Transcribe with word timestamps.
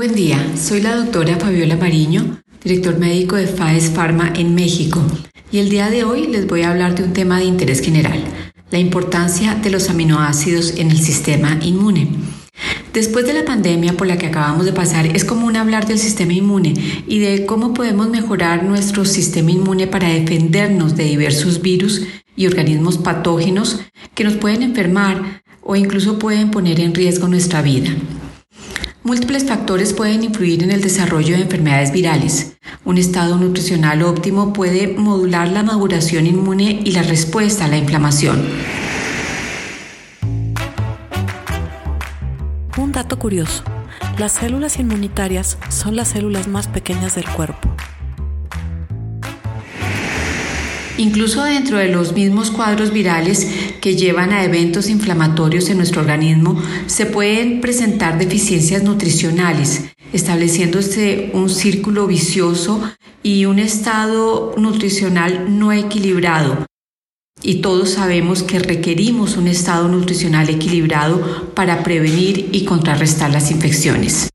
Buen 0.00 0.14
día, 0.14 0.42
soy 0.56 0.80
la 0.80 0.96
doctora 0.96 1.36
Fabiola 1.36 1.76
Mariño, 1.76 2.40
director 2.64 2.98
médico 2.98 3.36
de 3.36 3.46
FAES 3.46 3.90
Pharma 3.90 4.32
en 4.34 4.54
México, 4.54 5.02
y 5.52 5.58
el 5.58 5.68
día 5.68 5.90
de 5.90 6.04
hoy 6.04 6.26
les 6.26 6.46
voy 6.46 6.62
a 6.62 6.70
hablar 6.70 6.94
de 6.94 7.02
un 7.02 7.12
tema 7.12 7.38
de 7.38 7.44
interés 7.44 7.82
general, 7.82 8.18
la 8.70 8.78
importancia 8.78 9.56
de 9.56 9.68
los 9.68 9.90
aminoácidos 9.90 10.78
en 10.78 10.90
el 10.90 10.98
sistema 10.98 11.58
inmune. 11.60 12.08
Después 12.94 13.26
de 13.26 13.34
la 13.34 13.44
pandemia 13.44 13.92
por 13.92 14.06
la 14.06 14.16
que 14.16 14.28
acabamos 14.28 14.64
de 14.64 14.72
pasar, 14.72 15.04
es 15.04 15.26
común 15.26 15.54
hablar 15.56 15.86
del 15.86 15.98
sistema 15.98 16.32
inmune 16.32 16.72
y 17.06 17.18
de 17.18 17.44
cómo 17.44 17.74
podemos 17.74 18.08
mejorar 18.08 18.64
nuestro 18.64 19.04
sistema 19.04 19.50
inmune 19.50 19.86
para 19.86 20.08
defendernos 20.08 20.96
de 20.96 21.04
diversos 21.04 21.60
virus 21.60 22.06
y 22.36 22.46
organismos 22.46 22.96
patógenos 22.96 23.80
que 24.14 24.24
nos 24.24 24.32
pueden 24.36 24.62
enfermar 24.62 25.42
o 25.62 25.76
incluso 25.76 26.18
pueden 26.18 26.50
poner 26.50 26.80
en 26.80 26.94
riesgo 26.94 27.28
nuestra 27.28 27.60
vida. 27.60 27.94
Múltiples 29.10 29.44
factores 29.44 29.92
pueden 29.92 30.22
influir 30.22 30.62
en 30.62 30.70
el 30.70 30.82
desarrollo 30.82 31.34
de 31.34 31.42
enfermedades 31.42 31.90
virales. 31.90 32.52
Un 32.84 32.96
estado 32.96 33.36
nutricional 33.38 34.02
óptimo 34.02 34.52
puede 34.52 34.86
modular 34.86 35.48
la 35.48 35.64
maduración 35.64 36.28
inmune 36.28 36.80
y 36.84 36.92
la 36.92 37.02
respuesta 37.02 37.64
a 37.64 37.68
la 37.68 37.76
inflamación. 37.76 38.40
Un 42.78 42.92
dato 42.92 43.18
curioso. 43.18 43.64
Las 44.16 44.30
células 44.30 44.78
inmunitarias 44.78 45.58
son 45.70 45.96
las 45.96 46.06
células 46.06 46.46
más 46.46 46.68
pequeñas 46.68 47.16
del 47.16 47.28
cuerpo. 47.30 47.68
Incluso 51.00 51.44
dentro 51.44 51.78
de 51.78 51.88
los 51.88 52.12
mismos 52.12 52.50
cuadros 52.50 52.92
virales 52.92 53.48
que 53.80 53.96
llevan 53.96 54.34
a 54.34 54.44
eventos 54.44 54.90
inflamatorios 54.90 55.70
en 55.70 55.78
nuestro 55.78 56.02
organismo, 56.02 56.62
se 56.88 57.06
pueden 57.06 57.62
presentar 57.62 58.18
deficiencias 58.18 58.82
nutricionales, 58.82 59.86
estableciéndose 60.12 61.30
un 61.32 61.48
círculo 61.48 62.06
vicioso 62.06 62.82
y 63.22 63.46
un 63.46 63.60
estado 63.60 64.54
nutricional 64.58 65.58
no 65.58 65.72
equilibrado. 65.72 66.66
Y 67.42 67.62
todos 67.62 67.92
sabemos 67.92 68.42
que 68.42 68.58
requerimos 68.58 69.38
un 69.38 69.48
estado 69.48 69.88
nutricional 69.88 70.50
equilibrado 70.50 71.54
para 71.54 71.82
prevenir 71.82 72.50
y 72.52 72.66
contrarrestar 72.66 73.30
las 73.30 73.50
infecciones. 73.50 74.28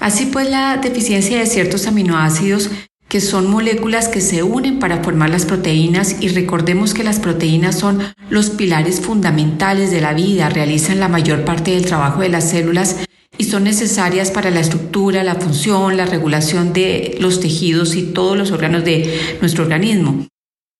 Así 0.00 0.26
pues, 0.26 0.50
la 0.50 0.78
deficiencia 0.78 1.38
de 1.38 1.46
ciertos 1.46 1.86
aminoácidos 1.86 2.70
que 3.12 3.20
son 3.20 3.50
moléculas 3.50 4.08
que 4.08 4.22
se 4.22 4.42
unen 4.42 4.78
para 4.78 5.02
formar 5.02 5.28
las 5.28 5.44
proteínas 5.44 6.16
y 6.22 6.28
recordemos 6.28 6.94
que 6.94 7.04
las 7.04 7.20
proteínas 7.20 7.78
son 7.78 8.00
los 8.30 8.48
pilares 8.48 9.00
fundamentales 9.00 9.90
de 9.90 10.00
la 10.00 10.14
vida, 10.14 10.48
realizan 10.48 10.98
la 10.98 11.08
mayor 11.08 11.44
parte 11.44 11.72
del 11.72 11.84
trabajo 11.84 12.22
de 12.22 12.30
las 12.30 12.48
células 12.48 13.04
y 13.36 13.44
son 13.44 13.64
necesarias 13.64 14.30
para 14.30 14.50
la 14.50 14.60
estructura, 14.60 15.24
la 15.24 15.34
función, 15.34 15.98
la 15.98 16.06
regulación 16.06 16.72
de 16.72 17.18
los 17.20 17.40
tejidos 17.40 17.96
y 17.96 18.02
todos 18.14 18.38
los 18.38 18.50
órganos 18.50 18.82
de 18.82 19.36
nuestro 19.42 19.64
organismo. 19.64 20.26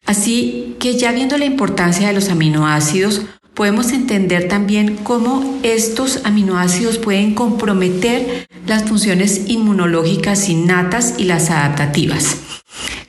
Así 0.06 0.76
que 0.80 0.96
ya 0.96 1.12
viendo 1.12 1.36
la 1.36 1.44
importancia 1.44 2.08
de 2.08 2.14
los 2.14 2.30
aminoácidos, 2.30 3.26
podemos 3.54 3.92
entender 3.92 4.48
también 4.48 4.96
cómo 4.96 5.58
estos 5.62 6.20
aminoácidos 6.24 6.98
pueden 6.98 7.34
comprometer 7.34 8.46
las 8.66 8.84
funciones 8.84 9.42
inmunológicas 9.48 10.48
innatas 10.48 11.14
y 11.18 11.24
las 11.24 11.50
adaptativas. 11.50 12.36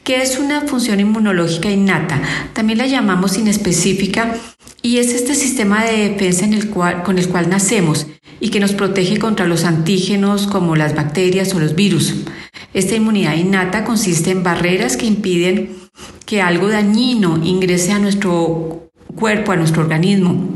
¿Qué 0.04 0.22
es 0.22 0.38
una 0.38 0.62
función 0.62 1.00
inmunológica 1.00 1.70
innata? 1.70 2.22
También 2.54 2.80
la 2.80 2.88
llamamos 2.88 3.38
inespecífica 3.38 4.36
y 4.82 4.98
es 4.98 5.14
este 5.14 5.34
sistema 5.34 5.86
de 5.86 6.10
defensa 6.10 6.46
en 6.46 6.68
con 7.04 7.18
el 7.18 7.30
cual 7.30 7.50
nacemos 7.50 8.08
y 8.42 8.50
que 8.50 8.60
nos 8.60 8.74
protege 8.74 9.20
contra 9.20 9.48
los 9.48 9.64
antígenos 9.64 10.48
como 10.48 10.76
las 10.76 10.96
bacterias 10.96 11.54
o 11.56 11.60
los 11.62 11.76
virus. 11.76 12.16
Esta 12.74 12.96
inmunidad 12.96 13.38
innata 13.38 13.86
consiste 13.86 14.32
en 14.32 14.44
barreras 14.44 14.98
que 14.98 15.06
impiden 15.06 15.70
que 16.26 16.42
algo 16.42 16.68
dañino 16.68 17.40
ingrese 17.42 17.94
a 17.94 18.00
nuestro 18.00 18.83
cuerpo, 19.16 19.52
a 19.52 19.56
nuestro 19.56 19.82
organismo, 19.84 20.50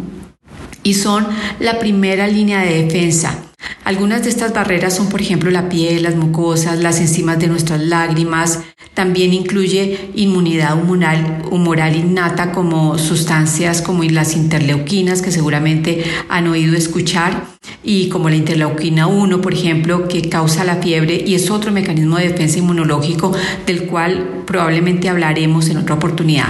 y 0.84 0.94
son 0.94 1.28
la 1.60 1.80
primera 1.80 2.28
línea 2.28 2.62
de 2.62 2.84
defensa. 2.84 3.44
Algunas 3.84 4.24
de 4.24 4.30
estas 4.30 4.54
barreras 4.54 4.96
son, 4.96 5.10
por 5.10 5.22
ejemplo, 5.22 5.50
la 5.50 5.70
piel, 5.70 6.04
las 6.04 6.16
mucosas, 6.16 6.80
las 6.80 7.00
enzimas 7.00 7.40
de 7.40 7.48
nuestras 7.48 7.82
lágrimas. 7.82 8.60
También 8.94 9.34
incluye 9.34 10.10
inmunidad 10.16 10.82
humoral, 10.82 11.44
humoral 11.52 11.96
innata 11.96 12.52
como 12.52 12.98
sustancias 12.98 13.82
como 13.82 14.04
las 14.04 14.36
interleuquinas 14.36 15.22
que 15.22 15.32
seguramente 15.32 16.04
han 16.30 16.48
oído 16.48 16.76
escuchar 16.76 17.46
y 17.84 18.10
como 18.10 18.30
la 18.30 18.36
interleuquina 18.36 19.08
1, 19.08 19.42
por 19.42 19.54
ejemplo, 19.54 20.08
que 20.08 20.28
causa 20.30 20.64
la 20.64 20.78
fiebre 20.78 21.24
y 21.26 21.36
es 21.36 21.50
otro 21.50 21.72
mecanismo 21.72 22.18
de 22.18 22.30
defensa 22.30 22.60
inmunológico 22.60 23.32
del 23.66 23.86
cual 23.86 24.44
probablemente 24.46 25.10
hablaremos 25.10 25.70
en 25.70 25.78
otra 25.78 25.96
oportunidad. 25.96 26.48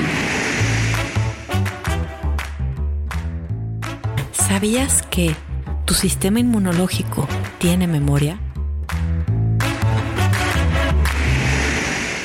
¿Sabías 4.58 5.04
que 5.04 5.36
tu 5.86 5.94
sistema 5.94 6.40
inmunológico 6.40 7.28
tiene 7.60 7.86
memoria? 7.86 8.40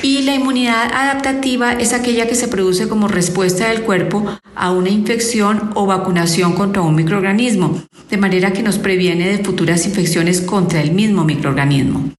Y 0.00 0.22
la 0.22 0.36
inmunidad 0.36 0.90
adaptativa 0.94 1.74
es 1.74 1.92
aquella 1.92 2.26
que 2.26 2.34
se 2.34 2.48
produce 2.48 2.88
como 2.88 3.06
respuesta 3.06 3.68
del 3.68 3.82
cuerpo 3.82 4.24
a 4.54 4.70
una 4.70 4.88
infección 4.88 5.72
o 5.74 5.84
vacunación 5.84 6.54
contra 6.54 6.80
un 6.80 6.94
microorganismo, 6.94 7.82
de 8.08 8.16
manera 8.16 8.54
que 8.54 8.62
nos 8.62 8.78
previene 8.78 9.28
de 9.28 9.44
futuras 9.44 9.84
infecciones 9.84 10.40
contra 10.40 10.80
el 10.80 10.92
mismo 10.92 11.24
microorganismo. 11.24 12.14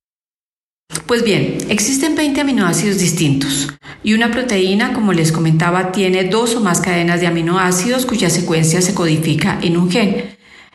Pues 1.08 1.24
bien, 1.24 1.58
existen 1.70 2.16
20 2.16 2.40
aminoácidos 2.40 3.00
distintos 3.00 3.74
y 4.04 4.14
una 4.14 4.32
proteína, 4.32 4.94
como 4.94 5.14
les 5.14 5.32
comentaba, 5.32 5.92
tiene 5.92 6.26
dos 6.26 6.56
o 6.56 6.62
más 6.62 6.82
cadenas 6.82 7.22
de 7.22 7.28
aminoácidos 7.28 8.06
cuya 8.06 8.30
secuencia 8.30 8.82
se 8.82 8.94
codifica 8.94 9.58
en 9.62 9.78
un 9.78 9.90
gen. 9.90 10.34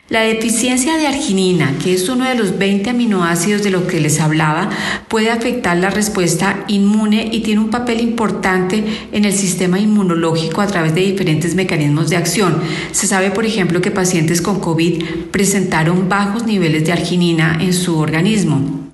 La 0.09 0.21
deficiencia 0.21 0.97
de 0.97 1.05
arginina, 1.05 1.75
que 1.83 1.93
es 1.93 2.09
uno 2.09 2.27
de 2.27 2.33
los 2.33 2.57
20 2.57 2.89
aminoácidos 2.89 3.61
de 3.61 3.69
lo 3.69 3.85
que 3.85 3.99
les 3.99 4.19
hablaba, 4.19 4.71
puede 5.07 5.29
afectar 5.29 5.77
la 5.77 5.91
respuesta 5.91 6.63
inmune 6.67 7.29
y 7.31 7.41
tiene 7.41 7.61
un 7.61 7.69
papel 7.69 8.01
importante 8.01 8.83
en 9.11 9.25
el 9.25 9.33
sistema 9.33 9.79
inmunológico 9.79 10.61
a 10.61 10.67
través 10.67 10.95
de 10.95 11.01
diferentes 11.01 11.53
mecanismos 11.53 12.09
de 12.09 12.17
acción. 12.17 12.59
Se 12.91 13.05
sabe, 13.05 13.29
por 13.29 13.45
ejemplo, 13.45 13.81
que 13.81 13.91
pacientes 13.91 14.41
con 14.41 14.59
COVID 14.59 15.03
presentaron 15.29 16.09
bajos 16.09 16.43
niveles 16.47 16.85
de 16.85 16.93
arginina 16.93 17.59
en 17.61 17.73
su 17.73 17.99
organismo. 17.99 18.88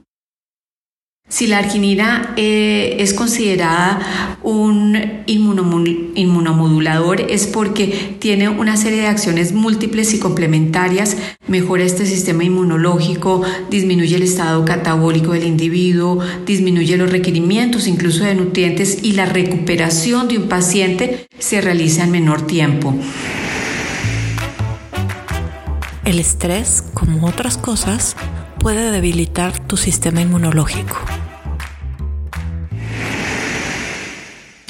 Si 1.28 1.48
la 1.48 1.58
arginina 1.58 2.36
eh, 2.38 2.98
es 3.00 3.16
considerada 3.16 4.38
un 4.44 5.24
inmunomodulador 5.26 7.20
es 7.20 7.48
porque 7.48 8.16
tiene 8.20 8.48
una 8.48 8.78
serie 8.78 9.02
de 9.02 9.08
acciones 9.08 9.52
múltiples 9.52 10.14
y 10.14 10.20
complementarias, 10.20 11.18
mejora 11.48 11.84
este 11.84 12.06
sistema 12.06 12.44
inmunológico, 12.44 13.42
disminuye 13.72 14.16
el 14.18 14.22
estado 14.22 14.64
catabólico 14.66 15.32
del 15.32 15.46
individuo, 15.46 16.20
disminuye 16.46 16.96
los 16.96 17.12
requerimientos 17.12 17.88
incluso 17.88 18.24
de 18.24 18.36
nutrientes 18.36 19.00
y 19.02 19.14
la 19.14 19.26
recuperación 19.26 20.28
de 20.28 20.38
un 20.38 20.48
paciente 20.48 21.26
se 21.40 21.60
realiza 21.60 22.04
en 22.04 22.12
menor 22.12 22.44
tiempo. 22.46 22.94
El 26.06 26.20
estrés, 26.20 26.84
como 26.94 27.26
otras 27.28 27.58
cosas, 27.58 28.16
puede 28.66 28.90
debilitar 28.90 29.60
tu 29.68 29.78
sistema 29.78 30.22
inmunológico. 30.22 30.98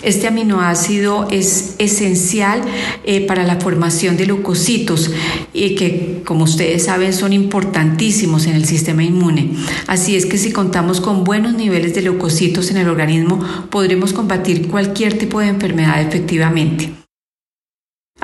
Este 0.03 0.27
aminoácido 0.27 1.29
es 1.31 1.75
esencial 1.77 2.61
eh, 3.05 3.25
para 3.25 3.45
la 3.45 3.55
formación 3.55 4.17
de 4.17 4.25
leucocitos 4.25 5.11
y 5.53 5.75
que, 5.75 6.23
como 6.25 6.43
ustedes 6.43 6.83
saben, 6.83 7.13
son 7.13 7.31
importantísimos 7.31 8.47
en 8.47 8.55
el 8.55 8.65
sistema 8.65 9.01
inmune. 9.01 9.51
Así 9.87 10.17
es 10.17 10.25
que 10.25 10.37
si 10.37 10.51
contamos 10.51 10.99
con 10.99 11.23
buenos 11.23 11.53
niveles 11.53 11.95
de 11.95 12.01
leucocitos 12.01 12.71
en 12.71 12.75
el 12.75 12.89
organismo, 12.89 13.39
podremos 13.69 14.11
combatir 14.11 14.67
cualquier 14.67 15.17
tipo 15.17 15.39
de 15.39 15.47
enfermedad 15.47 16.01
efectivamente. 16.01 17.04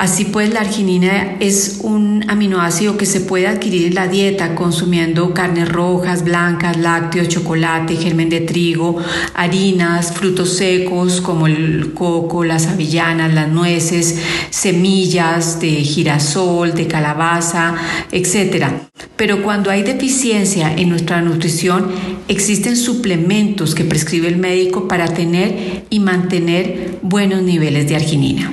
Así 0.01 0.25
pues, 0.25 0.51
la 0.51 0.61
arginina 0.61 1.35
es 1.41 1.81
un 1.83 2.25
aminoácido 2.27 2.97
que 2.97 3.05
se 3.05 3.19
puede 3.19 3.45
adquirir 3.45 3.85
en 3.85 3.93
la 3.93 4.07
dieta 4.07 4.55
consumiendo 4.55 5.31
carnes 5.33 5.69
rojas, 5.69 6.23
blancas, 6.23 6.77
lácteos, 6.77 7.27
chocolate, 7.27 7.97
germen 7.97 8.27
de 8.29 8.39
trigo, 8.39 8.97
harinas, 9.35 10.13
frutos 10.13 10.57
secos 10.57 11.21
como 11.21 11.45
el 11.45 11.93
coco, 11.93 12.43
las 12.43 12.65
avellanas, 12.65 13.31
las 13.33 13.49
nueces, 13.49 14.17
semillas 14.49 15.59
de 15.59 15.69
girasol, 15.83 16.73
de 16.73 16.87
calabaza, 16.87 17.75
etc. 18.11 18.69
Pero 19.17 19.43
cuando 19.43 19.69
hay 19.69 19.83
deficiencia 19.83 20.73
en 20.73 20.89
nuestra 20.89 21.21
nutrición, 21.21 21.91
existen 22.27 22.75
suplementos 22.75 23.75
que 23.75 23.83
prescribe 23.83 24.29
el 24.29 24.37
médico 24.37 24.87
para 24.87 25.13
tener 25.13 25.83
y 25.91 25.99
mantener 25.99 26.97
buenos 27.03 27.43
niveles 27.43 27.87
de 27.87 27.97
arginina. 27.97 28.51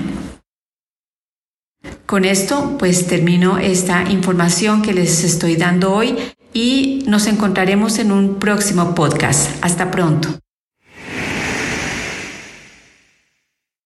Con 2.08 2.24
esto 2.24 2.78
pues 2.78 3.06
termino 3.06 3.58
esta 3.58 4.10
información 4.10 4.80
que 4.80 4.94
les 4.94 5.24
estoy 5.24 5.56
dando 5.56 5.92
hoy 5.92 6.16
y 6.54 7.04
nos 7.06 7.26
encontraremos 7.26 7.98
en 7.98 8.12
un 8.12 8.36
próximo 8.36 8.94
podcast. 8.94 9.62
Hasta 9.62 9.90
pronto. 9.90 10.30